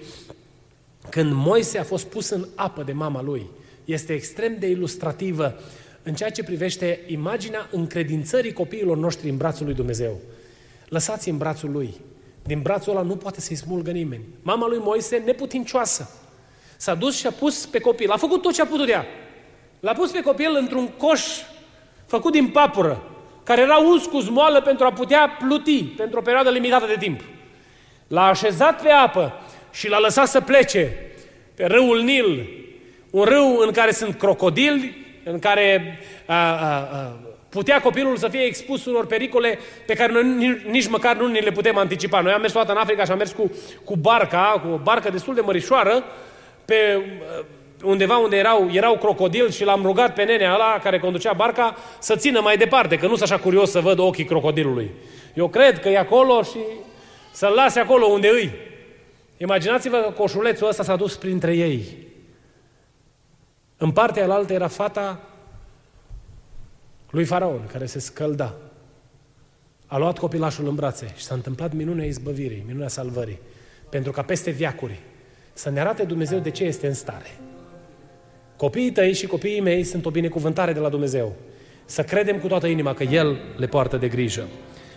când 1.11 1.33
Moise 1.33 1.79
a 1.79 1.85
fost 1.85 2.07
pus 2.07 2.29
în 2.29 2.47
apă 2.55 2.83
de 2.83 2.93
mama 2.93 3.23
lui, 3.23 3.47
este 3.85 4.13
extrem 4.13 4.57
de 4.59 4.67
ilustrativă 4.67 5.61
în 6.03 6.15
ceea 6.15 6.31
ce 6.31 6.45
privește 6.45 7.01
imaginea 7.07 7.69
încredințării 7.73 8.53
copiilor 8.53 8.97
noștri 8.97 9.29
în 9.29 9.37
brațul 9.37 9.65
lui 9.67 9.75
Dumnezeu. 9.75 10.21
Lăsați 10.89 11.29
în 11.29 11.37
brațul 11.39 11.71
lui. 11.71 11.95
Din 12.43 12.61
brațul 12.61 12.93
ăla 12.93 13.03
nu 13.03 13.17
poate 13.17 13.41
să-i 13.41 13.57
smulgă 13.57 13.91
nimeni. 13.91 14.25
Mama 14.43 14.67
lui 14.67 14.79
Moise, 14.79 15.17
neputincioasă, 15.17 16.11
s-a 16.77 16.95
dus 16.95 17.17
și 17.17 17.27
a 17.27 17.31
pus 17.31 17.67
pe 17.67 17.79
copil. 17.79 18.11
A 18.11 18.17
făcut 18.17 18.43
tot 18.43 18.53
ce 18.53 18.63
a 18.63 18.67
putut 18.67 18.87
de 18.87 18.93
ea. 18.93 19.07
L-a 19.87 19.93
pus 19.93 20.11
pe 20.11 20.21
copil 20.21 20.57
într-un 20.59 20.89
coș 20.89 21.23
făcut 22.07 22.33
din 22.33 22.49
papură, 22.49 23.03
care 23.45 23.61
era 23.61 23.77
uns 23.77 24.07
cu 24.07 24.19
zmoală 24.19 24.61
pentru 24.61 24.85
a 24.85 24.93
putea 24.93 25.37
pluti 25.39 25.83
pentru 25.83 26.19
o 26.19 26.23
perioadă 26.23 26.51
limitată 26.51 26.87
de 26.87 26.97
timp. 26.99 27.21
L-a 28.09 28.27
așezat 28.27 28.83
pe 28.83 28.91
apă 28.91 29.41
și 29.73 29.89
l-a 29.89 29.99
lăsat 29.99 30.29
să 30.29 30.41
plece 30.41 30.97
pe 31.55 31.65
râul 31.65 32.01
Nil, 32.01 32.49
un 33.11 33.25
râu 33.25 33.57
în 33.59 33.71
care 33.71 33.91
sunt 33.91 34.19
crocodili, 34.19 34.97
în 35.25 35.39
care 35.39 35.99
a, 36.27 36.35
a, 36.35 36.77
a, 36.77 37.17
putea 37.49 37.81
copilul 37.81 38.17
să 38.17 38.29
fie 38.29 38.43
expus 38.43 38.85
unor 38.85 39.07
pericole 39.07 39.59
pe 39.87 39.95
care 39.95 40.13
noi 40.13 40.61
nici 40.71 40.89
măcar 40.89 41.17
nu 41.17 41.27
ni 41.27 41.41
le 41.41 41.51
putem 41.51 41.77
anticipa. 41.77 42.21
Noi 42.21 42.33
am 42.33 42.41
mers 42.41 42.53
toată 42.53 42.73
în 42.73 42.79
Africa 42.79 43.05
și 43.05 43.11
am 43.11 43.19
mers 43.19 43.33
cu, 43.33 43.53
cu 43.85 43.97
barca, 43.97 44.63
cu 44.65 44.73
o 44.73 44.77
barcă 44.77 45.11
destul 45.11 45.35
de 45.35 45.41
mărișoară, 45.41 46.05
pe 46.65 47.01
undeva 47.83 48.17
unde 48.17 48.37
erau, 48.37 48.69
erau 48.73 48.97
crocodili 48.97 49.53
și 49.53 49.65
l-am 49.65 49.83
rugat 49.83 50.15
pe 50.15 50.25
nenea 50.25 50.55
ăla 50.55 50.79
care 50.83 50.99
conducea 50.99 51.33
barca 51.33 51.77
să 51.99 52.17
țină 52.17 52.41
mai 52.41 52.57
departe, 52.57 52.97
că 52.97 53.07
nu 53.07 53.17
sunt 53.17 53.31
așa 53.31 53.41
curios 53.43 53.71
să 53.71 53.81
văd 53.81 53.99
ochii 53.99 54.25
crocodilului. 54.25 54.91
Eu 55.35 55.49
cred 55.49 55.81
că 55.81 55.89
e 55.89 55.99
acolo 55.99 56.43
și 56.43 56.59
să-l 57.33 57.53
lase 57.55 57.81
acolo 57.81 58.07
unde 58.07 58.29
îi. 58.29 58.53
Imaginați-vă 59.37 59.97
că 59.97 60.11
coșulețul 60.11 60.69
ăsta 60.69 60.83
s-a 60.83 60.97
dus 60.97 61.17
printre 61.17 61.57
ei. 61.57 61.97
În 63.77 63.91
partea 63.91 64.25
alaltă 64.25 64.53
era 64.53 64.69
fata 64.69 65.21
lui 67.11 67.25
Faraon, 67.25 67.67
care 67.73 67.87
se 67.87 67.99
scălda. 67.99 68.55
A 69.87 69.99
luat 69.99 70.19
copilașul 70.19 70.69
în 70.69 70.75
brațe 70.75 71.13
și 71.17 71.25
s-a 71.25 71.35
întâmplat 71.35 71.73
minunea 71.73 72.05
izbăvirii, 72.05 72.65
minunea 72.67 72.89
salvării. 72.89 73.39
Pentru 73.89 74.13
ca 74.13 74.23
peste 74.23 74.51
viacuri 74.51 75.01
să 75.53 75.71
ne 75.71 75.81
arate 75.81 76.05
Dumnezeu 76.05 76.39
de 76.39 76.51
ce 76.51 76.65
este 76.65 76.87
în 76.87 76.95
stare. 76.95 77.39
Copiii 78.57 78.91
tăi 78.91 79.15
și 79.15 79.27
copiii 79.27 79.61
mei 79.61 79.85
sunt 79.85 80.07
o 80.07 80.11
binecuvântare 80.11 80.73
de 80.73 80.81
la 80.81 80.89
Dumnezeu. 80.89 81.33
Să 81.85 82.03
credem 82.03 82.39
cu 82.39 82.47
toată 82.47 82.67
inima 82.67 82.95
că 82.95 83.03
El 83.03 83.37
le 83.57 83.67
poartă 83.67 83.97
de 83.97 84.09
grijă. 84.09 84.47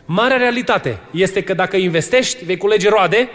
Marea 0.06 0.38
realitate 0.38 1.00
este 1.12 1.44
că 1.44 1.54
dacă 1.54 1.78
investești, 1.78 2.46
vei 2.46 2.58
culege 2.58 2.90
roade. 2.90 3.30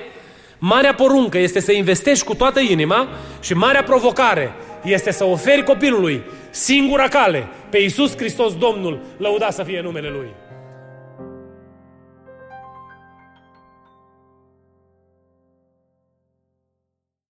Marea 0.58 0.94
poruncă 0.94 1.38
este 1.38 1.60
să 1.60 1.72
investești 1.72 2.24
cu 2.24 2.34
toată 2.34 2.60
inima 2.60 3.08
și 3.40 3.54
marea 3.54 3.82
provocare 3.82 4.52
este 4.84 5.12
să 5.12 5.24
oferi 5.24 5.64
copilului 5.64 6.22
singura 6.50 7.08
cale 7.08 7.46
pe 7.70 7.78
Iisus 7.78 8.16
Hristos 8.16 8.56
Domnul, 8.56 9.00
lăuda 9.16 9.50
să 9.50 9.62
fie 9.62 9.80
numele 9.80 10.08
Lui. 10.08 10.28